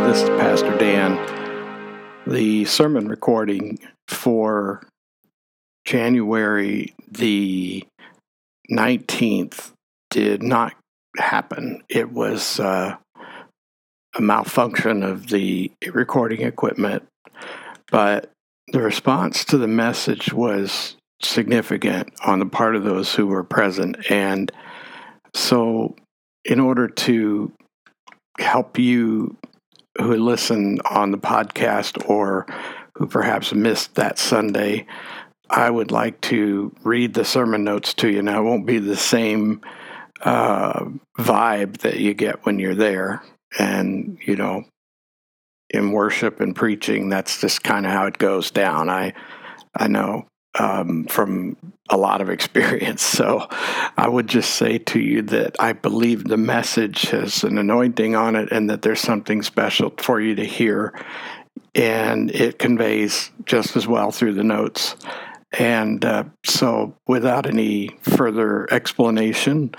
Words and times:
Hi, 0.00 0.06
this 0.06 0.22
is 0.22 0.28
Pastor 0.30 0.78
Dan. 0.78 2.24
The 2.26 2.64
sermon 2.64 3.06
recording 3.06 3.78
for 4.08 4.82
January 5.84 6.94
the 7.06 7.84
19th 8.72 9.72
did 10.08 10.42
not 10.42 10.72
happen. 11.18 11.82
It 11.90 12.12
was 12.12 12.58
uh, 12.58 12.96
a 14.16 14.20
malfunction 14.22 15.02
of 15.02 15.28
the 15.28 15.70
recording 15.92 16.40
equipment, 16.40 17.06
but 17.90 18.30
the 18.68 18.80
response 18.80 19.44
to 19.44 19.58
the 19.58 19.68
message 19.68 20.32
was 20.32 20.96
significant 21.22 22.10
on 22.24 22.38
the 22.38 22.46
part 22.46 22.74
of 22.74 22.84
those 22.84 23.14
who 23.14 23.26
were 23.26 23.44
present. 23.44 24.10
And 24.10 24.50
so, 25.34 25.94
in 26.46 26.58
order 26.58 26.88
to 26.88 27.52
help 28.38 28.78
you 28.78 29.36
who 29.98 30.16
listen 30.16 30.78
on 30.88 31.10
the 31.10 31.18
podcast 31.18 32.08
or 32.08 32.46
who 32.94 33.06
perhaps 33.06 33.52
missed 33.52 33.94
that 33.94 34.18
Sunday, 34.18 34.86
I 35.48 35.70
would 35.70 35.90
like 35.90 36.20
to 36.22 36.74
read 36.84 37.14
the 37.14 37.24
sermon 37.24 37.64
notes 37.64 37.94
to 37.94 38.08
you. 38.08 38.22
Now, 38.22 38.40
it 38.40 38.44
won't 38.44 38.66
be 38.66 38.78
the 38.78 38.96
same 38.96 39.62
uh, 40.22 40.84
vibe 41.18 41.78
that 41.78 41.98
you 41.98 42.14
get 42.14 42.44
when 42.44 42.58
you're 42.58 42.74
there. 42.74 43.22
And, 43.58 44.18
you 44.24 44.36
know, 44.36 44.64
in 45.70 45.92
worship 45.92 46.40
and 46.40 46.54
preaching, 46.54 47.08
that's 47.08 47.40
just 47.40 47.62
kind 47.64 47.86
of 47.86 47.92
how 47.92 48.06
it 48.06 48.18
goes 48.18 48.50
down. 48.50 48.88
I, 48.88 49.12
I 49.76 49.88
know 49.88 50.26
um, 50.58 51.04
from 51.04 51.56
a 51.88 51.96
lot 51.96 52.20
of 52.20 52.30
experience. 52.30 53.02
So 53.20 53.46
I 53.98 54.08
would 54.08 54.28
just 54.28 54.54
say 54.54 54.78
to 54.78 54.98
you 54.98 55.20
that 55.22 55.56
I 55.60 55.74
believe 55.74 56.24
the 56.24 56.38
message 56.38 57.02
has 57.10 57.44
an 57.44 57.58
anointing 57.58 58.14
on 58.14 58.34
it 58.34 58.50
and 58.50 58.70
that 58.70 58.80
there's 58.80 59.00
something 59.00 59.42
special 59.42 59.92
for 59.98 60.22
you 60.22 60.34
to 60.36 60.44
hear. 60.44 60.94
And 61.74 62.30
it 62.30 62.58
conveys 62.58 63.30
just 63.44 63.76
as 63.76 63.86
well 63.86 64.10
through 64.10 64.34
the 64.34 64.44
notes. 64.44 64.96
And 65.52 66.02
uh, 66.02 66.24
so, 66.44 66.96
without 67.06 67.46
any 67.46 67.90
further 68.02 68.72
explanation, 68.72 69.74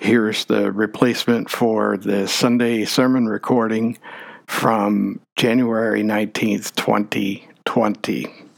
here's 0.00 0.44
the 0.44 0.70
replacement 0.70 1.50
for 1.50 1.96
the 1.96 2.28
Sunday 2.28 2.84
sermon 2.84 3.26
recording 3.26 3.98
from 4.46 5.20
January 5.36 6.02
19th, 6.02 6.74
2020. 6.76 8.49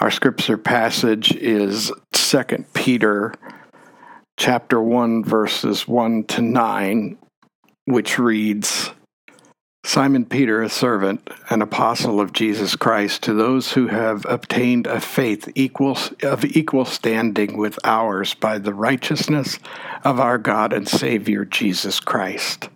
Our 0.00 0.10
scripture 0.10 0.56
passage 0.56 1.36
is 1.36 1.92
2 2.12 2.42
Peter 2.72 3.34
chapter 4.38 4.80
1 4.80 5.22
verses 5.22 5.86
1 5.86 6.24
to 6.24 6.40
9 6.40 7.18
which 7.84 8.18
reads 8.18 8.92
Simon 9.84 10.24
Peter, 10.24 10.62
a 10.62 10.70
servant, 10.70 11.28
and 11.50 11.62
apostle 11.62 12.18
of 12.18 12.32
Jesus 12.32 12.76
Christ, 12.76 13.22
to 13.24 13.34
those 13.34 13.72
who 13.72 13.88
have 13.88 14.24
obtained 14.24 14.86
a 14.86 15.02
faith 15.02 15.50
equal, 15.54 15.98
of 16.22 16.46
equal 16.46 16.86
standing 16.86 17.58
with 17.58 17.78
ours 17.84 18.32
by 18.32 18.56
the 18.56 18.72
righteousness 18.72 19.58
of 20.02 20.18
our 20.18 20.38
God 20.38 20.72
and 20.72 20.88
Savior 20.88 21.44
Jesus 21.44 22.00
Christ. 22.00 22.70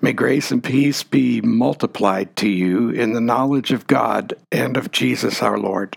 May 0.00 0.12
grace 0.12 0.52
and 0.52 0.62
peace 0.62 1.02
be 1.02 1.40
multiplied 1.40 2.36
to 2.36 2.48
you 2.48 2.90
in 2.90 3.12
the 3.12 3.20
knowledge 3.20 3.72
of 3.72 3.88
God 3.88 4.34
and 4.52 4.76
of 4.76 4.92
Jesus 4.92 5.42
our 5.42 5.58
Lord. 5.58 5.96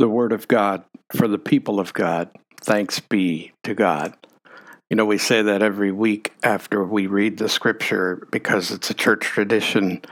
the 0.00 0.08
Word 0.08 0.32
of 0.32 0.48
God 0.48 0.82
for 1.14 1.28
the 1.28 1.38
people 1.38 1.78
of 1.78 1.92
God. 1.92 2.30
Thanks 2.62 2.98
be 3.00 3.52
to 3.62 3.74
God. 3.74 4.14
You 4.88 4.96
know, 4.96 5.04
we 5.04 5.18
say 5.18 5.42
that 5.42 5.62
every 5.62 5.92
week 5.92 6.32
after 6.42 6.82
we 6.82 7.06
read 7.06 7.36
the 7.36 7.48
scripture 7.48 8.26
because 8.32 8.70
it's 8.70 8.90
a 8.90 8.94
church 8.94 9.20
tradition, 9.20 10.02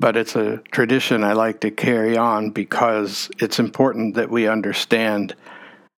but 0.00 0.16
it's 0.16 0.34
a 0.34 0.62
tradition 0.72 1.22
I 1.22 1.34
like 1.34 1.60
to 1.60 1.70
carry 1.70 2.16
on 2.16 2.50
because 2.50 3.30
it's 3.38 3.60
important 3.60 4.14
that 4.14 4.30
we 4.30 4.48
understand 4.48 5.36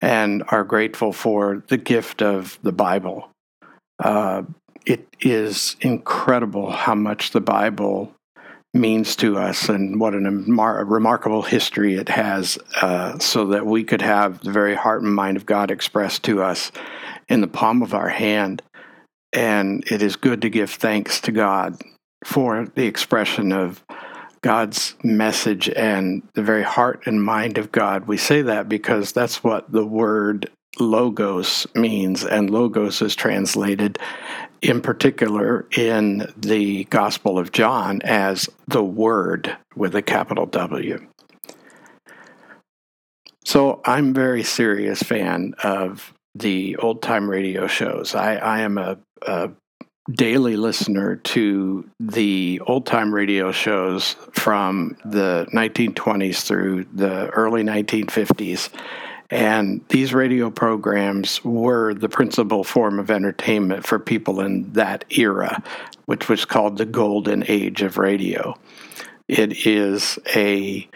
and 0.03 0.43
are 0.49 0.65
grateful 0.65 1.13
for 1.13 1.63
the 1.69 1.79
gift 1.79 2.23
of 2.23 2.59
the 2.63 2.73
Bible. 2.73 3.31
Uh, 3.99 4.43
it 4.85 5.07
is 5.21 5.77
incredible 5.81 6.71
how 6.71 6.95
much 6.95 7.31
the 7.31 7.41
Bible 7.41 8.13
means 8.75 9.17
to 9.17 9.39
us 9.39 9.69
and 9.69 9.99
what 9.99 10.15
a 10.15 10.21
remarkable 10.21 11.43
history 11.43 11.95
it 11.95 12.09
has, 12.09 12.59
uh, 12.81 13.19
so 13.19 13.47
that 13.47 13.67
we 13.67 13.83
could 13.83 14.03
have 14.03 14.41
the 14.41 14.53
very 14.53 14.75
heart 14.75 15.03
and 15.03 15.15
mind 15.15 15.37
of 15.37 15.47
God 15.47 15.71
expressed 15.71 16.23
to 16.25 16.43
us 16.43 16.71
in 17.29 17.41
the 17.41 17.49
palm 17.49 17.83
of 17.83 17.95
our 17.95 18.09
hand. 18.09 18.63
And 19.33 19.85
it 19.91 20.03
is 20.03 20.17
good 20.17 20.43
to 20.43 20.51
give 20.51 20.71
thanks 20.71 21.21
to 21.23 21.33
God 21.33 21.81
for 22.25 22.67
the 22.75 22.87
expression 22.87 23.53
of 23.53 23.85
God's 24.41 24.95
message 25.03 25.69
and 25.69 26.23
the 26.35 26.43
very 26.43 26.63
heart 26.63 27.03
and 27.07 27.23
mind 27.23 27.59
of 27.59 27.73
God. 27.73 28.07
We 28.07 28.17
say 28.17 28.43
that 28.43 28.69
because 28.69 29.13
that's 29.13 29.43
what 29.43 29.71
the 29.73 29.85
word 29.85 30.51
logos 30.81 31.67
means, 31.75 32.25
and 32.25 32.51
logos 32.51 33.03
is 33.03 33.15
translated 33.15 33.99
in 34.61 34.81
particular 34.81 35.67
in 35.77 36.33
the 36.37 36.85
Gospel 36.85 37.39
of 37.39 37.53
John 37.53 38.01
as 38.03 38.49
the 38.67 38.83
Word 38.83 39.57
with 39.77 39.95
a 39.95 40.03
capital 40.03 40.47
W. 40.47 41.07
So 43.45 43.81
I'm 43.85 44.11
a 44.11 44.13
very 44.13 44.43
serious 44.43 45.03
fan 45.03 45.55
of 45.63 46.13
the 46.35 46.77
old 46.77 47.03
time 47.03 47.31
radio 47.31 47.67
shows. 47.67 48.15
I, 48.15 48.37
I 48.37 48.61
am 48.61 48.79
a, 48.79 48.99
a 49.23 49.51
daily 50.11 50.57
listener 50.57 51.17
to 51.17 51.89
the 52.01 52.61
old 52.67 52.87
time 52.87 53.15
radio 53.15 53.53
shows 53.53 54.17
from 54.33 54.97
the 55.05 55.47
1920s 55.53 56.43
through 56.47 56.85
the 56.93 57.29
early 57.31 57.63
1950s. 57.63 58.71
And 59.31 59.85
these 59.89 60.15
radio 60.15 60.51
programs 60.51 61.45
were 61.45 61.93
the 61.93 62.09
principal 62.09 62.65
form 62.65 62.99
of 62.99 63.11
entertainment 63.11 63.87
for 63.87 63.99
people 63.99 64.41
in 64.41 64.73
that 64.73 65.05
era, 65.11 65.63
which 66.07 66.29
was 66.29 66.45
called 66.47 66.79
the 66.79 66.87
golden 66.87 67.45
age 67.47 67.83
of 67.83 67.99
radio. 67.99 68.59
It 69.29 69.67
is 69.67 70.19
a 70.35 70.89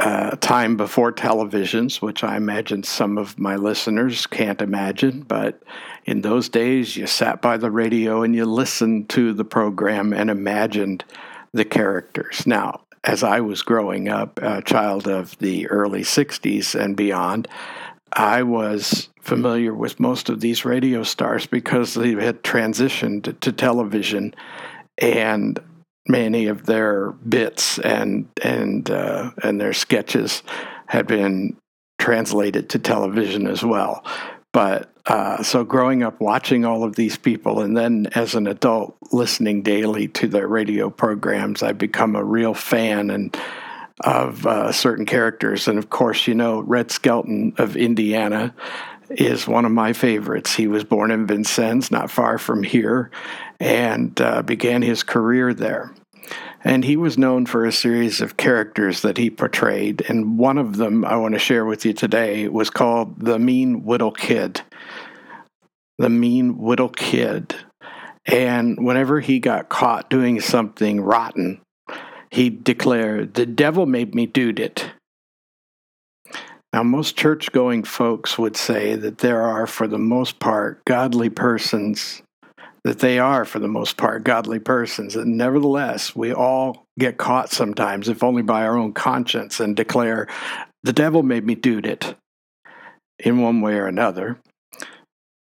uh, 0.00 0.34
time 0.36 0.76
before 0.76 1.12
televisions, 1.12 2.02
which 2.02 2.24
I 2.24 2.36
imagine 2.36 2.82
some 2.82 3.16
of 3.16 3.38
my 3.38 3.54
listeners 3.54 4.26
can't 4.26 4.60
imagine, 4.60 5.20
but 5.20 5.62
in 6.04 6.22
those 6.22 6.48
days 6.48 6.96
you 6.96 7.06
sat 7.06 7.40
by 7.40 7.56
the 7.56 7.70
radio 7.70 8.22
and 8.22 8.34
you 8.34 8.44
listened 8.44 9.08
to 9.10 9.32
the 9.32 9.44
program 9.44 10.12
and 10.12 10.28
imagined 10.28 11.04
the 11.52 11.64
characters. 11.64 12.44
Now, 12.44 12.80
as 13.04 13.22
I 13.22 13.40
was 13.40 13.62
growing 13.62 14.08
up, 14.08 14.38
a 14.42 14.62
child 14.62 15.08
of 15.08 15.36
the 15.38 15.68
early 15.68 16.02
60s 16.02 16.78
and 16.78 16.96
beyond, 16.96 17.48
I 18.12 18.42
was 18.42 19.08
familiar 19.22 19.74
with 19.74 19.98
most 19.98 20.28
of 20.28 20.40
these 20.40 20.64
radio 20.64 21.02
stars 21.02 21.46
because 21.46 21.94
they 21.94 22.12
had 22.12 22.42
transitioned 22.42 23.40
to 23.40 23.52
television 23.52 24.34
and 24.98 25.58
many 26.08 26.46
of 26.46 26.66
their 26.66 27.12
bits 27.12 27.78
and 27.78 28.28
and 28.42 28.90
uh, 28.90 29.30
and 29.42 29.60
their 29.60 29.72
sketches 29.72 30.42
had 30.86 31.06
been 31.06 31.56
translated 31.98 32.68
to 32.70 32.78
television 32.78 33.46
as 33.46 33.64
well. 33.64 34.04
But 34.52 34.90
uh, 35.06 35.42
so 35.42 35.64
growing 35.64 36.02
up 36.02 36.20
watching 36.20 36.64
all 36.64 36.84
of 36.84 36.94
these 36.94 37.16
people, 37.16 37.60
and 37.60 37.76
then 37.76 38.08
as 38.14 38.34
an 38.34 38.46
adult 38.46 38.96
listening 39.10 39.62
daily 39.62 40.08
to 40.08 40.28
their 40.28 40.46
radio 40.46 40.90
programs, 40.90 41.62
I've 41.62 41.78
become 41.78 42.14
a 42.14 42.22
real 42.22 42.54
fan 42.54 43.10
and 43.10 43.36
of 44.04 44.46
uh, 44.46 44.72
certain 44.72 45.06
characters. 45.06 45.68
And 45.68 45.78
of 45.78 45.90
course, 45.90 46.26
you 46.26 46.34
know, 46.34 46.60
Red 46.60 46.90
Skelton 46.90 47.54
of 47.58 47.76
Indiana 47.76 48.54
is 49.10 49.46
one 49.46 49.64
of 49.64 49.72
my 49.72 49.92
favorites. 49.92 50.54
He 50.54 50.66
was 50.66 50.84
born 50.84 51.10
in 51.10 51.26
Vincennes, 51.26 51.90
not 51.90 52.10
far 52.10 52.38
from 52.38 52.62
here, 52.62 53.10
and 53.60 54.18
uh, 54.20 54.42
began 54.42 54.82
his 54.82 55.02
career 55.02 55.54
there. 55.54 55.92
And 56.64 56.84
he 56.84 56.96
was 56.96 57.18
known 57.18 57.46
for 57.46 57.64
a 57.64 57.72
series 57.72 58.20
of 58.20 58.36
characters 58.36 59.02
that 59.02 59.18
he 59.18 59.30
portrayed. 59.30 60.04
And 60.08 60.38
one 60.38 60.58
of 60.58 60.76
them 60.76 61.04
I 61.04 61.16
want 61.16 61.34
to 61.34 61.40
share 61.40 61.64
with 61.64 61.84
you 61.84 61.92
today 61.92 62.48
was 62.48 62.70
called 62.70 63.18
The 63.18 63.38
Mean 63.38 63.84
Widdle 63.84 64.12
Kid. 64.12 64.62
The 65.98 66.08
Mean 66.08 66.58
Widdle 66.58 66.88
Kid. 66.88 67.54
And 68.26 68.84
whenever 68.84 69.20
he 69.20 69.40
got 69.40 69.68
caught 69.68 70.08
doing 70.08 70.40
something 70.40 71.00
rotten, 71.00 71.60
he 72.30 72.50
declared, 72.50 73.34
The 73.34 73.46
devil 73.46 73.86
made 73.86 74.14
me 74.14 74.26
do 74.26 74.54
it. 74.56 74.90
Now, 76.72 76.82
most 76.82 77.18
church 77.18 77.52
going 77.52 77.82
folks 77.82 78.38
would 78.38 78.56
say 78.56 78.94
that 78.94 79.18
there 79.18 79.42
are, 79.42 79.66
for 79.66 79.86
the 79.86 79.98
most 79.98 80.38
part, 80.38 80.82
godly 80.86 81.28
persons, 81.28 82.22
that 82.84 82.98
they 82.98 83.18
are, 83.18 83.44
for 83.44 83.58
the 83.58 83.68
most 83.68 83.96
part, 83.96 84.24
godly 84.24 84.58
persons. 84.58 85.14
And 85.14 85.36
nevertheless, 85.36 86.16
we 86.16 86.32
all 86.32 86.84
get 86.98 87.16
caught 87.16 87.50
sometimes, 87.50 88.08
if 88.08 88.22
only 88.22 88.42
by 88.42 88.62
our 88.64 88.76
own 88.76 88.92
conscience, 88.92 89.60
and 89.60 89.76
declare, 89.76 90.26
The 90.82 90.92
devil 90.92 91.22
made 91.22 91.44
me 91.44 91.54
do 91.54 91.78
it 91.78 92.16
in 93.18 93.40
one 93.40 93.60
way 93.60 93.74
or 93.74 93.86
another. 93.86 94.38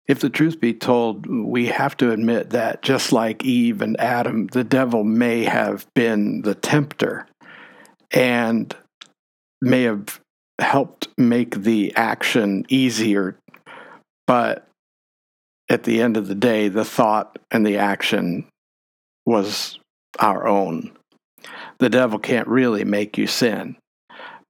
If 0.06 0.20
the 0.20 0.30
truth 0.30 0.60
be 0.60 0.72
told, 0.72 1.26
we 1.26 1.66
have 1.66 1.96
to 1.96 2.12
admit 2.12 2.50
that 2.50 2.82
just 2.82 3.12
like 3.12 3.44
Eve 3.44 3.82
and 3.82 3.98
Adam, 3.98 4.46
the 4.46 4.62
devil 4.62 5.02
may 5.02 5.42
have 5.44 5.84
been 5.94 6.42
the 6.42 6.54
tempter 6.54 7.26
and 8.12 8.74
may 9.60 9.82
have 9.82 10.20
helped 10.60 11.08
make 11.18 11.56
the 11.56 11.92
action 11.96 12.64
easier. 12.68 13.36
But 14.28 14.68
at 15.68 15.84
the 15.84 16.00
end 16.00 16.16
of 16.16 16.28
the 16.28 16.34
day, 16.34 16.68
the 16.68 16.84
thought 16.84 17.38
and 17.50 17.66
the 17.66 17.78
action 17.78 18.46
was 19.24 19.78
our 20.18 20.46
own. 20.46 20.92
The 21.78 21.90
devil 21.90 22.18
can't 22.18 22.48
really 22.48 22.84
make 22.84 23.18
you 23.18 23.26
sin, 23.26 23.76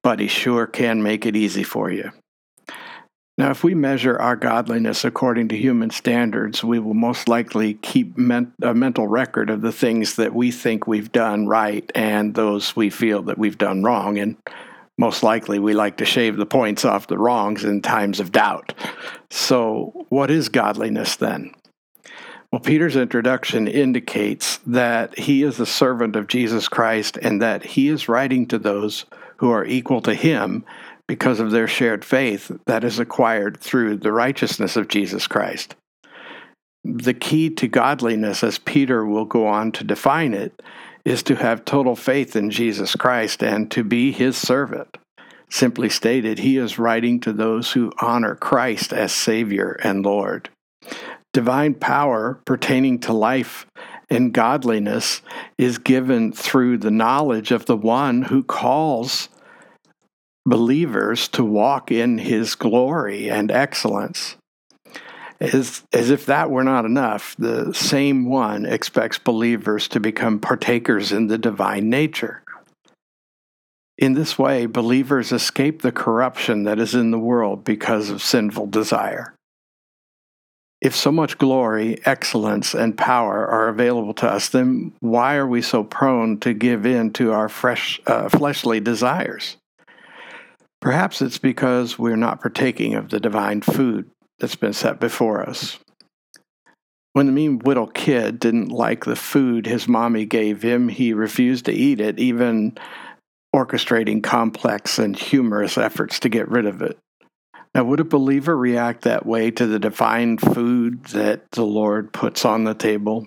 but 0.02 0.20
he 0.20 0.28
sure 0.28 0.66
can 0.66 1.02
make 1.02 1.26
it 1.26 1.36
easy 1.36 1.62
for 1.62 1.90
you. 1.90 2.12
Now, 3.38 3.50
if 3.50 3.62
we 3.62 3.74
measure 3.74 4.18
our 4.18 4.34
godliness 4.34 5.04
according 5.04 5.48
to 5.48 5.56
human 5.58 5.90
standards, 5.90 6.64
we 6.64 6.78
will 6.78 6.94
most 6.94 7.28
likely 7.28 7.74
keep 7.74 8.16
a 8.16 8.74
mental 8.74 9.08
record 9.08 9.50
of 9.50 9.60
the 9.60 9.72
things 9.72 10.16
that 10.16 10.34
we 10.34 10.50
think 10.50 10.86
we've 10.86 11.12
done 11.12 11.46
right 11.46 11.90
and 11.94 12.34
those 12.34 12.74
we 12.74 12.88
feel 12.88 13.20
that 13.24 13.36
we've 13.36 13.58
done 13.58 13.82
wrong. 13.82 14.16
And 14.18 14.36
most 14.98 15.22
likely, 15.22 15.58
we 15.58 15.74
like 15.74 15.98
to 15.98 16.06
shave 16.06 16.36
the 16.36 16.46
points 16.46 16.84
off 16.84 17.06
the 17.06 17.18
wrongs 17.18 17.64
in 17.64 17.82
times 17.82 18.18
of 18.18 18.32
doubt. 18.32 18.72
So, 19.30 20.06
what 20.08 20.30
is 20.30 20.48
godliness 20.48 21.16
then? 21.16 21.52
Well, 22.50 22.60
Peter's 22.60 22.96
introduction 22.96 23.68
indicates 23.68 24.58
that 24.66 25.18
he 25.18 25.42
is 25.42 25.60
a 25.60 25.66
servant 25.66 26.16
of 26.16 26.28
Jesus 26.28 26.68
Christ 26.68 27.18
and 27.20 27.42
that 27.42 27.62
he 27.64 27.88
is 27.88 28.08
writing 28.08 28.46
to 28.46 28.58
those 28.58 29.04
who 29.36 29.50
are 29.50 29.64
equal 29.66 30.00
to 30.02 30.14
him 30.14 30.64
because 31.06 31.40
of 31.40 31.50
their 31.50 31.68
shared 31.68 32.04
faith 32.04 32.50
that 32.66 32.84
is 32.84 32.98
acquired 32.98 33.58
through 33.60 33.96
the 33.96 34.12
righteousness 34.12 34.76
of 34.76 34.88
Jesus 34.88 35.26
Christ. 35.26 35.74
The 36.84 37.14
key 37.14 37.50
to 37.50 37.68
godliness, 37.68 38.42
as 38.42 38.58
Peter 38.58 39.04
will 39.04 39.24
go 39.24 39.46
on 39.46 39.72
to 39.72 39.84
define 39.84 40.32
it, 40.32 40.62
is 41.06 41.22
to 41.22 41.36
have 41.36 41.64
total 41.64 41.94
faith 41.94 42.34
in 42.34 42.50
Jesus 42.50 42.96
Christ 42.96 43.40
and 43.40 43.70
to 43.70 43.84
be 43.84 44.10
his 44.10 44.36
servant. 44.36 44.98
Simply 45.48 45.88
stated, 45.88 46.40
he 46.40 46.56
is 46.56 46.80
writing 46.80 47.20
to 47.20 47.32
those 47.32 47.70
who 47.72 47.92
honor 48.00 48.34
Christ 48.34 48.92
as 48.92 49.12
Savior 49.12 49.78
and 49.84 50.04
Lord. 50.04 50.50
Divine 51.32 51.74
power 51.74 52.40
pertaining 52.44 52.98
to 53.00 53.12
life 53.12 53.66
and 54.10 54.32
godliness 54.32 55.22
is 55.56 55.78
given 55.78 56.32
through 56.32 56.78
the 56.78 56.90
knowledge 56.90 57.52
of 57.52 57.66
the 57.66 57.76
one 57.76 58.22
who 58.22 58.42
calls 58.42 59.28
believers 60.44 61.28
to 61.28 61.44
walk 61.44 61.92
in 61.92 62.18
his 62.18 62.56
glory 62.56 63.30
and 63.30 63.52
excellence. 63.52 64.36
As, 65.40 65.82
as 65.92 66.10
if 66.10 66.26
that 66.26 66.50
were 66.50 66.64
not 66.64 66.86
enough, 66.86 67.36
the 67.38 67.74
same 67.74 68.26
one 68.28 68.64
expects 68.64 69.18
believers 69.18 69.86
to 69.88 70.00
become 70.00 70.38
partakers 70.38 71.12
in 71.12 71.26
the 71.26 71.36
divine 71.36 71.90
nature. 71.90 72.42
In 73.98 74.14
this 74.14 74.38
way, 74.38 74.66
believers 74.66 75.32
escape 75.32 75.82
the 75.82 75.92
corruption 75.92 76.64
that 76.64 76.78
is 76.78 76.94
in 76.94 77.10
the 77.10 77.18
world 77.18 77.64
because 77.64 78.10
of 78.10 78.22
sinful 78.22 78.66
desire. 78.66 79.34
If 80.80 80.94
so 80.94 81.10
much 81.10 81.38
glory, 81.38 81.98
excellence, 82.04 82.74
and 82.74 82.96
power 82.96 83.46
are 83.46 83.68
available 83.68 84.12
to 84.14 84.28
us, 84.28 84.50
then 84.50 84.92
why 85.00 85.36
are 85.36 85.46
we 85.46 85.62
so 85.62 85.82
prone 85.82 86.38
to 86.40 86.52
give 86.52 86.84
in 86.84 87.12
to 87.14 87.32
our 87.32 87.48
fresh, 87.48 88.00
uh, 88.06 88.28
fleshly 88.28 88.80
desires? 88.80 89.56
Perhaps 90.80 91.22
it's 91.22 91.38
because 91.38 91.98
we're 91.98 92.16
not 92.16 92.42
partaking 92.42 92.94
of 92.94 93.08
the 93.08 93.18
divine 93.18 93.62
food 93.62 94.10
that's 94.38 94.56
been 94.56 94.72
set 94.72 95.00
before 95.00 95.48
us. 95.48 95.78
When 97.12 97.26
the 97.26 97.32
mean 97.32 97.60
Widdle 97.60 97.86
kid 97.86 98.38
didn't 98.38 98.68
like 98.68 99.04
the 99.04 99.16
food 99.16 99.66
his 99.66 99.88
mommy 99.88 100.26
gave 100.26 100.62
him, 100.62 100.88
he 100.88 101.14
refused 101.14 101.64
to 101.64 101.72
eat 101.72 101.98
it, 101.98 102.18
even 102.18 102.76
orchestrating 103.54 104.22
complex 104.22 104.98
and 104.98 105.16
humorous 105.16 105.78
efforts 105.78 106.20
to 106.20 106.28
get 106.28 106.48
rid 106.48 106.66
of 106.66 106.82
it. 106.82 106.98
Now, 107.74 107.84
would 107.84 108.00
a 108.00 108.04
believer 108.04 108.56
react 108.56 109.02
that 109.02 109.24
way 109.24 109.50
to 109.50 109.66
the 109.66 109.78
divine 109.78 110.38
food 110.38 111.04
that 111.06 111.50
the 111.52 111.64
Lord 111.64 112.12
puts 112.12 112.44
on 112.44 112.64
the 112.64 112.74
table? 112.74 113.26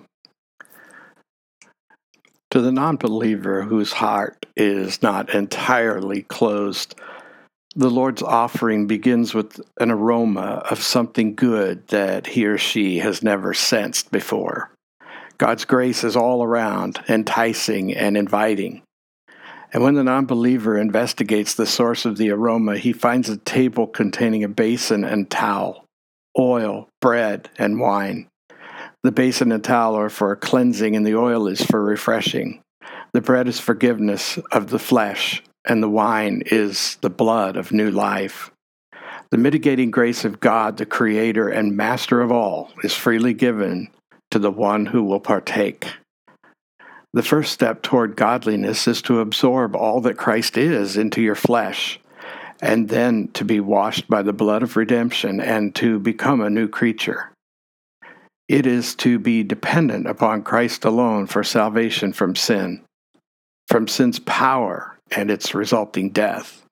To 2.50 2.60
the 2.60 2.72
non 2.72 2.96
believer 2.96 3.62
whose 3.62 3.92
heart 3.92 4.46
is 4.56 5.02
not 5.02 5.34
entirely 5.34 6.22
closed 6.22 6.94
the 7.76 7.90
Lord's 7.90 8.22
offering 8.22 8.86
begins 8.86 9.32
with 9.32 9.60
an 9.78 9.90
aroma 9.90 10.62
of 10.70 10.82
something 10.82 11.34
good 11.34 11.86
that 11.88 12.26
he 12.26 12.46
or 12.46 12.58
she 12.58 12.98
has 12.98 13.22
never 13.22 13.54
sensed 13.54 14.10
before. 14.10 14.70
God's 15.38 15.64
grace 15.64 16.04
is 16.04 16.16
all 16.16 16.42
around, 16.42 17.00
enticing 17.08 17.94
and 17.94 18.16
inviting. 18.16 18.82
And 19.72 19.84
when 19.84 19.94
the 19.94 20.04
non 20.04 20.26
believer 20.26 20.76
investigates 20.76 21.54
the 21.54 21.66
source 21.66 22.04
of 22.04 22.16
the 22.16 22.30
aroma, 22.30 22.76
he 22.76 22.92
finds 22.92 23.28
a 23.28 23.36
table 23.36 23.86
containing 23.86 24.42
a 24.42 24.48
basin 24.48 25.04
and 25.04 25.30
towel, 25.30 25.84
oil, 26.38 26.88
bread, 27.00 27.48
and 27.56 27.78
wine. 27.78 28.26
The 29.02 29.12
basin 29.12 29.52
and 29.52 29.62
towel 29.62 29.96
are 29.96 30.10
for 30.10 30.34
cleansing, 30.34 30.96
and 30.96 31.06
the 31.06 31.16
oil 31.16 31.46
is 31.46 31.62
for 31.62 31.82
refreshing. 31.82 32.60
The 33.12 33.20
bread 33.20 33.48
is 33.48 33.60
forgiveness 33.60 34.38
of 34.52 34.70
the 34.70 34.78
flesh, 34.78 35.42
and 35.66 35.82
the 35.82 35.88
wine 35.88 36.42
is 36.46 36.96
the 37.00 37.10
blood 37.10 37.56
of 37.56 37.72
new 37.72 37.90
life. 37.90 38.50
The 39.30 39.38
mitigating 39.38 39.90
grace 39.90 40.24
of 40.24 40.40
God, 40.40 40.76
the 40.76 40.86
Creator 40.86 41.48
and 41.48 41.76
Master 41.76 42.20
of 42.20 42.32
all, 42.32 42.72
is 42.82 42.94
freely 42.94 43.34
given 43.34 43.88
to 44.30 44.38
the 44.38 44.50
one 44.50 44.86
who 44.86 45.02
will 45.02 45.20
partake. 45.20 45.88
The 47.12 47.22
first 47.22 47.52
step 47.52 47.82
toward 47.82 48.16
godliness 48.16 48.86
is 48.86 49.02
to 49.02 49.20
absorb 49.20 49.74
all 49.74 50.00
that 50.02 50.16
Christ 50.16 50.56
is 50.56 50.96
into 50.96 51.20
your 51.20 51.34
flesh, 51.34 51.98
and 52.62 52.88
then 52.88 53.28
to 53.34 53.44
be 53.44 53.60
washed 53.60 54.08
by 54.08 54.22
the 54.22 54.32
blood 54.32 54.62
of 54.62 54.76
redemption 54.76 55.40
and 55.40 55.74
to 55.76 55.98
become 55.98 56.40
a 56.40 56.50
new 56.50 56.68
creature. 56.68 57.32
It 58.48 58.66
is 58.66 58.94
to 58.96 59.18
be 59.18 59.42
dependent 59.42 60.06
upon 60.06 60.42
Christ 60.42 60.84
alone 60.84 61.26
for 61.26 61.42
salvation 61.44 62.12
from 62.12 62.34
sin, 62.34 62.82
from 63.68 63.86
sin's 63.88 64.18
power 64.20 64.99
and 65.10 65.30
its 65.30 65.54
resulting 65.54 66.10
death. 66.10 66.64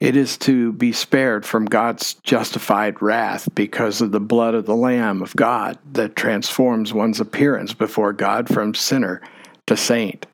It 0.00 0.16
is 0.16 0.36
to 0.38 0.72
be 0.72 0.92
spared 0.92 1.44
from 1.44 1.64
God's 1.64 2.14
justified 2.22 3.02
wrath 3.02 3.48
because 3.54 4.00
of 4.00 4.12
the 4.12 4.20
blood 4.20 4.54
of 4.54 4.66
the 4.66 4.76
Lamb 4.76 5.22
of 5.22 5.34
God 5.34 5.78
that 5.92 6.14
transforms 6.14 6.92
one's 6.92 7.20
appearance 7.20 7.74
before 7.74 8.12
God 8.12 8.48
from 8.48 8.74
sinner 8.74 9.20
to 9.66 9.76
saint. 9.76 10.26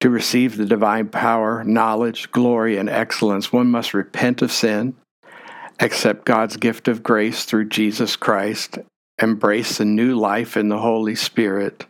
To 0.00 0.10
receive 0.10 0.56
the 0.56 0.66
divine 0.66 1.08
power, 1.08 1.64
knowledge, 1.64 2.30
glory, 2.30 2.76
and 2.76 2.88
excellence, 2.88 3.52
one 3.52 3.68
must 3.68 3.94
repent 3.94 4.42
of 4.42 4.52
sin, 4.52 4.94
accept 5.80 6.26
God's 6.26 6.56
gift 6.56 6.86
of 6.88 7.02
grace 7.02 7.44
through 7.44 7.68
Jesus 7.68 8.16
Christ, 8.16 8.78
embrace 9.20 9.80
a 9.80 9.84
new 9.84 10.14
life 10.14 10.56
in 10.56 10.68
the 10.68 10.78
Holy 10.78 11.14
Spirit, 11.14 11.86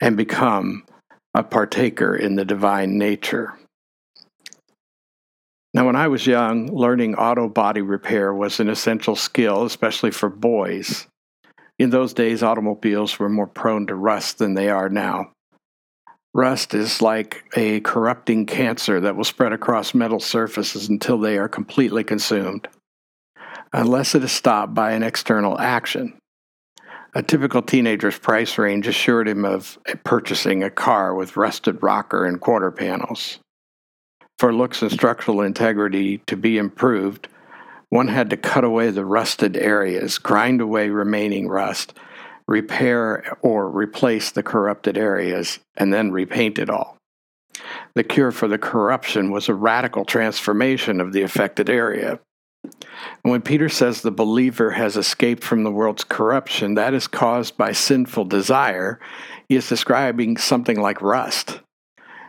and 0.00 0.16
become 0.16 0.84
a 1.34 1.42
partaker 1.42 2.14
in 2.14 2.34
the 2.34 2.44
divine 2.44 2.98
nature. 2.98 3.54
Now, 5.72 5.86
when 5.86 5.96
I 5.96 6.08
was 6.08 6.26
young, 6.26 6.66
learning 6.66 7.14
auto 7.14 7.48
body 7.48 7.80
repair 7.80 8.34
was 8.34 8.58
an 8.58 8.68
essential 8.68 9.14
skill, 9.14 9.64
especially 9.64 10.10
for 10.10 10.28
boys. 10.28 11.06
In 11.78 11.90
those 11.90 12.12
days, 12.12 12.42
automobiles 12.42 13.18
were 13.18 13.28
more 13.28 13.46
prone 13.46 13.86
to 13.86 13.94
rust 13.94 14.38
than 14.38 14.54
they 14.54 14.68
are 14.68 14.88
now. 14.88 15.32
Rust 16.34 16.74
is 16.74 17.00
like 17.00 17.44
a 17.56 17.80
corrupting 17.80 18.46
cancer 18.46 19.00
that 19.00 19.16
will 19.16 19.24
spread 19.24 19.52
across 19.52 19.94
metal 19.94 20.20
surfaces 20.20 20.88
until 20.88 21.18
they 21.18 21.38
are 21.38 21.48
completely 21.48 22.04
consumed, 22.04 22.68
unless 23.72 24.14
it 24.14 24.22
is 24.24 24.32
stopped 24.32 24.74
by 24.74 24.92
an 24.92 25.02
external 25.02 25.58
action. 25.58 26.16
A 27.14 27.22
typical 27.22 27.60
teenager's 27.60 28.18
price 28.18 28.56
range 28.56 28.86
assured 28.86 29.26
him 29.26 29.44
of 29.44 29.78
purchasing 30.04 30.62
a 30.62 30.70
car 30.70 31.14
with 31.14 31.36
rusted 31.36 31.82
rocker 31.82 32.24
and 32.24 32.40
quarter 32.40 32.70
panels. 32.70 33.40
For 34.38 34.54
looks 34.54 34.80
and 34.80 34.92
structural 34.92 35.40
integrity 35.40 36.18
to 36.26 36.36
be 36.36 36.56
improved, 36.56 37.28
one 37.88 38.08
had 38.08 38.30
to 38.30 38.36
cut 38.36 38.62
away 38.62 38.90
the 38.90 39.04
rusted 39.04 39.56
areas, 39.56 40.18
grind 40.18 40.60
away 40.60 40.90
remaining 40.90 41.48
rust, 41.48 41.94
repair 42.46 43.36
or 43.42 43.68
replace 43.68 44.30
the 44.30 44.44
corrupted 44.44 44.96
areas, 44.96 45.58
and 45.76 45.92
then 45.92 46.12
repaint 46.12 46.58
it 46.58 46.70
all. 46.70 46.96
The 47.94 48.04
cure 48.04 48.30
for 48.30 48.46
the 48.46 48.58
corruption 48.58 49.32
was 49.32 49.48
a 49.48 49.54
radical 49.54 50.04
transformation 50.04 51.00
of 51.00 51.12
the 51.12 51.22
affected 51.22 51.68
area. 51.68 52.20
When 53.22 53.42
Peter 53.42 53.68
says 53.68 54.00
the 54.00 54.10
believer 54.10 54.70
has 54.72 54.96
escaped 54.96 55.44
from 55.44 55.62
the 55.62 55.70
world's 55.70 56.04
corruption, 56.04 56.74
that 56.74 56.94
is 56.94 57.06
caused 57.06 57.56
by 57.56 57.72
sinful 57.72 58.24
desire, 58.26 58.98
he 59.48 59.56
is 59.56 59.68
describing 59.68 60.36
something 60.36 60.80
like 60.80 61.02
rust. 61.02 61.60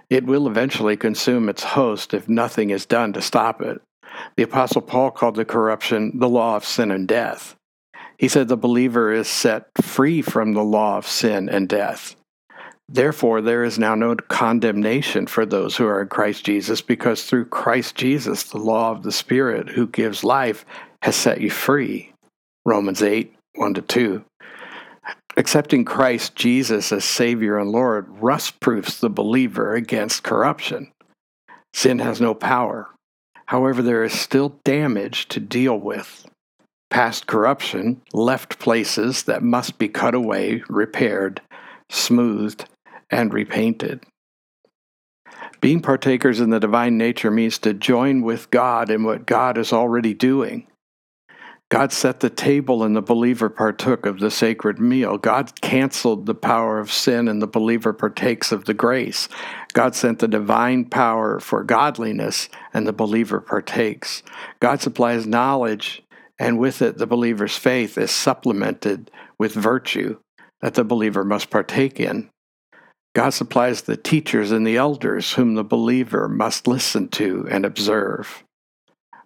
It 0.09 0.25
will 0.25 0.47
eventually 0.47 0.97
consume 0.97 1.47
its 1.47 1.63
host 1.63 2.13
if 2.13 2.27
nothing 2.27 2.69
is 2.69 2.85
done 2.85 3.13
to 3.13 3.21
stop 3.21 3.61
it. 3.61 3.81
The 4.35 4.43
Apostle 4.43 4.81
Paul 4.81 5.11
called 5.11 5.35
the 5.35 5.45
corruption 5.45 6.19
the 6.19 6.27
law 6.27 6.57
of 6.57 6.65
sin 6.65 6.91
and 6.91 7.07
death. 7.07 7.55
He 8.17 8.27
said 8.27 8.47
the 8.47 8.57
believer 8.57 9.11
is 9.11 9.27
set 9.27 9.67
free 9.81 10.21
from 10.21 10.53
the 10.53 10.63
law 10.63 10.97
of 10.97 11.07
sin 11.07 11.47
and 11.50 11.67
death. 11.69 12.15
Therefore, 12.93 13.39
there 13.39 13.63
is 13.63 13.79
now 13.79 13.95
no 13.95 14.15
condemnation 14.15 15.25
for 15.25 15.45
those 15.45 15.77
who 15.77 15.88
are 15.88 16.01
in 16.01 16.10
Christ 16.10 16.43
Jesus, 16.43 16.81
because 16.81 17.24
through 17.24 17.45
Christ 17.45 17.95
Jesus, 17.95 18.43
the 18.43 18.57
law 18.57 18.91
of 18.91 19.03
the 19.03 19.13
Spirit 19.13 19.69
who 19.69 19.88
gives 19.88 20.25
life 20.25 20.65
has 21.01 21.15
set 21.15 21.39
you 21.39 21.50
free. 21.50 22.12
Romans 22.65 23.01
8 23.01 23.33
1 23.55 23.74
to 23.75 23.81
2. 23.81 24.25
Accepting 25.38 25.86
Christ 25.86 26.36
Jesus 26.36 26.91
as 26.91 27.05
Savior 27.05 27.57
and 27.57 27.71
Lord 27.71 28.07
rust 28.10 28.60
proofs 28.60 29.00
the 29.00 29.10
believer 29.10 29.74
against 29.74 30.24
corruption. 30.24 30.91
Sin 31.74 32.00
has 32.00 32.19
no 32.19 32.33
power. 32.33 32.89
However, 33.45 33.81
there 33.81 34.03
is 34.03 34.12
still 34.12 34.60
damage 34.65 35.29
to 35.29 35.39
deal 35.39 35.79
with. 35.79 36.25
Past 36.89 37.25
corruption 37.25 38.01
left 38.12 38.60
places 38.60 39.24
that 39.24 39.43
must 39.43 39.77
be 39.77 39.88
cut 39.88 40.13
away, 40.13 40.62
repaired, 40.67 41.39
smoothed, 41.89 42.65
and 43.11 43.33
repainted. 43.33 44.03
Being 45.59 45.81
partakers 45.81 46.39
in 46.39 46.49
the 46.49 46.59
divine 46.59 46.97
nature 46.97 47.29
means 47.29 47.59
to 47.59 47.73
join 47.73 48.23
with 48.23 48.49
God 48.49 48.89
in 48.89 49.03
what 49.03 49.27
God 49.27 49.57
is 49.57 49.71
already 49.71 50.13
doing. 50.13 50.67
God 51.69 51.93
set 51.93 52.19
the 52.19 52.29
table 52.29 52.83
and 52.83 52.95
the 52.95 53.01
believer 53.01 53.47
partook 53.47 54.05
of 54.05 54.19
the 54.19 54.31
sacred 54.31 54.79
meal. 54.79 55.17
God 55.17 55.61
canceled 55.61 56.25
the 56.25 56.35
power 56.35 56.79
of 56.79 56.91
sin 56.91 57.27
and 57.29 57.41
the 57.41 57.47
believer 57.47 57.93
partakes 57.93 58.51
of 58.51 58.65
the 58.65 58.73
grace. 58.73 59.29
God 59.73 59.95
sent 59.95 60.19
the 60.19 60.27
divine 60.27 60.83
power 60.85 61.39
for 61.39 61.63
godliness 61.63 62.49
and 62.73 62.85
the 62.85 62.91
believer 62.91 63.39
partakes. 63.39 64.21
God 64.59 64.81
supplies 64.81 65.25
knowledge 65.25 66.03
and 66.37 66.57
with 66.57 66.81
it 66.81 66.97
the 66.97 67.07
believer's 67.07 67.55
faith 67.55 67.99
is 67.99 68.11
supplemented 68.11 69.11
with 69.37 69.53
virtue 69.53 70.17
that 70.61 70.73
the 70.73 70.83
believer 70.83 71.23
must 71.23 71.51
partake 71.51 71.99
in. 71.99 72.30
God 73.13 73.31
supplies 73.31 73.81
the 73.81 73.97
teachers 73.97 74.51
and 74.51 74.65
the 74.65 74.77
elders 74.77 75.33
whom 75.33 75.55
the 75.55 75.63
believer 75.63 76.29
must 76.29 76.67
listen 76.67 77.09
to 77.09 77.45
and 77.51 77.65
observe. 77.65 78.43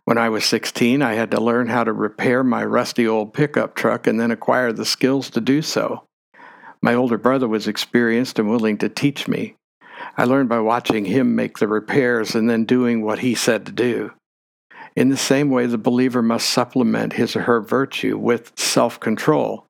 When 0.05 0.17
I 0.17 0.29
was 0.29 0.45
16, 0.45 1.01
I 1.01 1.13
had 1.13 1.31
to 1.31 1.41
learn 1.41 1.67
how 1.67 1.83
to 1.83 1.93
repair 1.93 2.43
my 2.43 2.63
rusty 2.63 3.07
old 3.07 3.33
pickup 3.33 3.75
truck 3.75 4.07
and 4.07 4.19
then 4.19 4.31
acquire 4.31 4.71
the 4.71 4.85
skills 4.85 5.29
to 5.31 5.41
do 5.41 5.61
so. 5.61 6.03
My 6.81 6.93
older 6.93 7.17
brother 7.17 7.47
was 7.47 7.67
experienced 7.67 8.39
and 8.39 8.49
willing 8.49 8.77
to 8.79 8.89
teach 8.89 9.27
me. 9.27 9.55
I 10.17 10.25
learned 10.25 10.49
by 10.49 10.59
watching 10.59 11.05
him 11.05 11.35
make 11.35 11.57
the 11.57 11.67
repairs 11.67 12.35
and 12.35 12.49
then 12.49 12.65
doing 12.65 13.03
what 13.03 13.19
he 13.19 13.35
said 13.35 13.65
to 13.65 13.71
do. 13.71 14.11
In 14.95 15.09
the 15.09 15.17
same 15.17 15.49
way, 15.49 15.65
the 15.65 15.77
believer 15.77 16.21
must 16.21 16.49
supplement 16.49 17.13
his 17.13 17.35
or 17.35 17.41
her 17.41 17.61
virtue 17.61 18.17
with 18.17 18.51
self 18.57 18.99
control, 18.99 19.65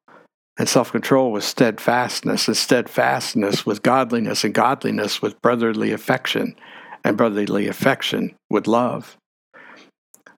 and 0.57 0.69
self 0.69 0.91
control 0.91 1.31
with 1.31 1.43
steadfastness, 1.43 2.47
and 2.47 2.57
steadfastness 2.57 3.65
with 3.65 3.83
godliness, 3.83 4.43
and 4.43 4.53
godliness 4.53 5.21
with 5.21 5.41
brotherly 5.41 5.91
affection, 5.91 6.55
and 7.03 7.17
brotherly 7.17 7.67
affection 7.67 8.35
with 8.49 8.67
love. 8.67 9.17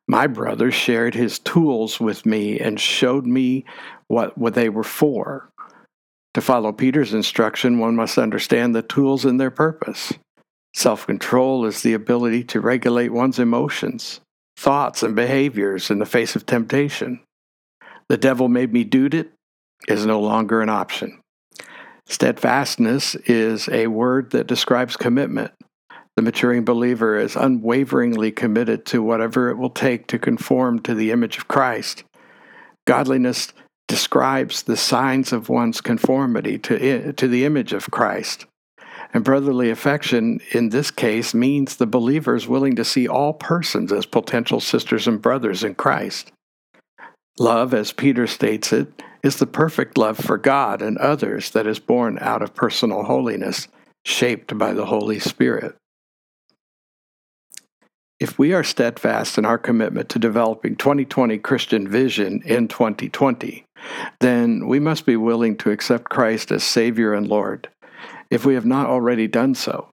My 0.08 0.28
brother 0.28 0.72
shared 0.72 1.14
his 1.14 1.40
tools 1.40 2.00
with 2.00 2.26
me 2.26 2.60
and 2.60 2.80
showed 2.80 3.26
me 3.26 3.66
what, 4.08 4.38
what 4.38 4.54
they 4.54 4.70
were 4.70 4.84
for. 4.84 5.50
To 6.34 6.42
follow 6.42 6.72
Peter's 6.72 7.14
instruction, 7.14 7.80
one 7.80 7.96
must 7.96 8.18
understand 8.18 8.74
the 8.74 8.82
tools 8.82 9.26
and 9.26 9.40
their 9.40 9.52
purpose. 9.52 10.14
Self 10.74 11.06
control 11.06 11.66
is 11.66 11.82
the 11.82 11.94
ability 11.94 12.44
to 12.46 12.62
regulate 12.62 13.10
one's 13.10 13.40
emotions 13.40 14.22
thoughts 14.58 15.04
and 15.04 15.16
behaviors 15.16 15.92
in 15.92 16.00
the 16.00 16.06
face 16.06 16.36
of 16.36 16.44
temptation. 16.46 17.20
The 18.10 18.18
devil 18.18 18.50
made 18.50 18.74
me 18.74 18.84
do 18.84 19.06
it 19.06 19.32
is 19.88 20.06
no 20.06 20.20
longer 20.20 20.62
an 20.62 20.70
option. 20.70 21.20
Steadfastness 22.06 23.16
is 23.26 23.68
a 23.70 23.88
word 23.88 24.32
that 24.32 24.48
describes 24.48 24.96
commitment. 24.96 25.52
The 26.16 26.22
maturing 26.22 26.66
believer 26.66 27.18
is 27.18 27.36
unwaveringly 27.36 28.32
committed 28.32 28.86
to 28.88 29.04
whatever 29.04 29.50
it 29.50 29.58
will 29.58 29.70
take 29.70 30.08
to 30.08 30.18
conform 30.18 30.80
to 30.80 30.96
the 30.96 31.12
image 31.12 31.38
of 31.38 31.48
Christ. 31.48 32.04
Godliness 32.86 33.54
describes 33.88 34.64
the 34.64 34.78
signs 34.78 35.32
of 35.32 35.50
one's 35.50 35.82
conformity 35.82 36.58
to, 36.60 37.14
to 37.14 37.28
the 37.28 37.46
image 37.46 37.74
of 37.74 37.92
Christ. 37.92 38.46
And 39.14 39.24
brotherly 39.24 39.70
affection 39.70 40.40
in 40.52 40.70
this 40.70 40.92
case 40.92 41.34
means 41.34 41.76
the 41.76 41.86
believer 41.86 42.36
is 42.36 42.48
willing 42.48 42.76
to 42.76 42.86
see 42.86 43.08
all 43.08 43.34
persons 43.34 43.92
as 43.92 44.06
potential 44.06 44.60
sisters 44.60 45.08
and 45.08 45.22
brothers 45.22 45.64
in 45.64 45.76
Christ. 45.76 46.32
Love, 47.40 47.74
as 47.74 47.92
Peter 47.92 48.26
states 48.26 48.74
it, 48.74 48.88
is 49.22 49.38
the 49.38 49.46
perfect 49.46 49.98
love 49.98 50.18
for 50.18 50.38
God 50.38 50.82
and 50.82 50.98
others 50.98 51.52
that 51.52 51.68
is 51.68 51.80
born 51.80 52.18
out 52.20 52.42
of 52.42 52.56
personal 52.56 53.04
holiness, 53.04 53.68
shaped 54.04 54.58
by 54.58 54.74
the 54.74 54.86
Holy 54.86 55.20
Spirit. 55.20 55.76
If 58.20 58.40
we 58.40 58.54
are 58.54 58.64
steadfast 58.64 59.38
in 59.38 59.46
our 59.46 59.60
commitment 59.60 60.10
to 60.10 60.20
developing 60.20 60.76
2020 60.76 61.38
Christian 61.38 61.88
vision 61.88 62.42
in 62.44 62.68
2020, 62.68 63.64
then 64.20 64.68
we 64.68 64.80
must 64.80 65.06
be 65.06 65.16
willing 65.16 65.56
to 65.58 65.70
accept 65.70 66.10
Christ 66.10 66.52
as 66.52 66.64
Savior 66.64 67.14
and 67.14 67.28
Lord 67.28 67.70
if 68.32 68.46
we 68.46 68.56
have 68.56 68.66
not 68.66 68.88
already 68.88 69.28
done 69.28 69.54
so. 69.54 69.90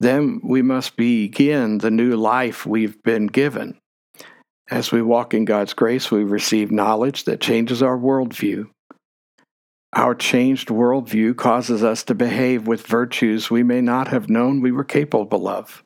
Then 0.00 0.40
we 0.42 0.62
must 0.62 0.96
begin 0.96 1.78
the 1.78 1.90
new 1.90 2.16
life 2.16 2.64
we've 2.64 3.00
been 3.02 3.26
given. 3.26 3.78
As 4.72 4.90
we 4.90 5.02
walk 5.02 5.34
in 5.34 5.44
God's 5.44 5.74
grace, 5.74 6.10
we 6.10 6.24
receive 6.24 6.70
knowledge 6.70 7.24
that 7.24 7.42
changes 7.42 7.82
our 7.82 7.98
worldview. 7.98 8.70
Our 9.92 10.14
changed 10.14 10.68
worldview 10.68 11.36
causes 11.36 11.84
us 11.84 12.04
to 12.04 12.14
behave 12.14 12.66
with 12.66 12.86
virtues 12.86 13.50
we 13.50 13.62
may 13.62 13.82
not 13.82 14.08
have 14.08 14.30
known 14.30 14.62
we 14.62 14.72
were 14.72 14.82
capable 14.82 15.46
of. 15.46 15.84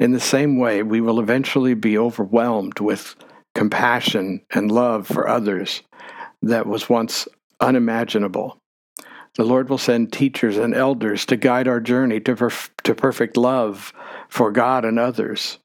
In 0.00 0.10
the 0.10 0.18
same 0.18 0.58
way, 0.58 0.82
we 0.82 1.00
will 1.00 1.20
eventually 1.20 1.74
be 1.74 1.96
overwhelmed 1.96 2.80
with 2.80 3.14
compassion 3.54 4.40
and 4.50 4.72
love 4.72 5.06
for 5.06 5.28
others 5.28 5.82
that 6.42 6.66
was 6.66 6.88
once 6.88 7.28
unimaginable. 7.60 8.58
The 9.36 9.44
Lord 9.44 9.70
will 9.70 9.78
send 9.78 10.12
teachers 10.12 10.56
and 10.56 10.74
elders 10.74 11.24
to 11.26 11.36
guide 11.36 11.68
our 11.68 11.78
journey 11.78 12.18
to, 12.22 12.34
perf- 12.34 12.70
to 12.82 12.94
perfect 12.96 13.36
love 13.36 13.92
for 14.28 14.50
God 14.50 14.84
and 14.84 14.98
others. 14.98 15.60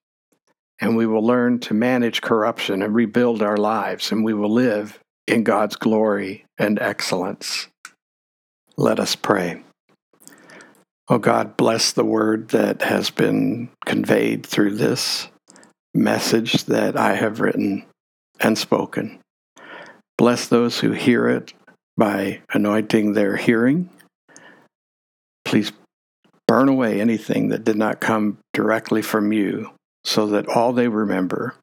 And 0.79 0.95
we 0.95 1.05
will 1.05 1.25
learn 1.25 1.59
to 1.61 1.73
manage 1.73 2.21
corruption 2.21 2.81
and 2.81 2.95
rebuild 2.95 3.41
our 3.41 3.57
lives, 3.57 4.11
and 4.11 4.23
we 4.23 4.33
will 4.33 4.51
live 4.51 4.99
in 5.27 5.43
God's 5.43 5.75
glory 5.75 6.45
and 6.57 6.79
excellence. 6.79 7.67
Let 8.77 8.99
us 8.99 9.15
pray. 9.15 9.63
Oh 11.09 11.17
God, 11.17 11.57
bless 11.57 11.91
the 11.91 12.05
word 12.05 12.49
that 12.49 12.83
has 12.83 13.09
been 13.09 13.69
conveyed 13.85 14.45
through 14.45 14.75
this 14.75 15.27
message 15.93 16.65
that 16.65 16.95
I 16.95 17.15
have 17.15 17.39
written 17.39 17.85
and 18.39 18.57
spoken. 18.57 19.19
Bless 20.17 20.47
those 20.47 20.79
who 20.79 20.91
hear 20.91 21.27
it 21.27 21.53
by 21.97 22.41
anointing 22.53 23.13
their 23.13 23.37
hearing. 23.37 23.89
Please 25.43 25.71
burn 26.47 26.69
away 26.69 27.01
anything 27.01 27.49
that 27.49 27.63
did 27.63 27.75
not 27.75 27.99
come 27.99 28.37
directly 28.53 29.01
from 29.01 29.33
you, 29.33 29.71
so 30.09 30.25
that 30.25 30.49
all 30.49 30.73
they 30.73 30.87
remember 30.87 31.53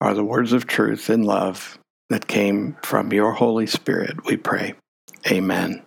are 0.00 0.14
the 0.14 0.24
words 0.24 0.54
of 0.54 0.66
truth 0.66 1.10
and 1.10 1.26
love 1.26 1.78
that 2.08 2.26
came 2.26 2.76
from 2.82 3.12
your 3.12 3.32
Holy 3.32 3.66
Spirit, 3.66 4.24
we 4.24 4.36
pray. 4.36 4.74
Amen. 5.30 5.82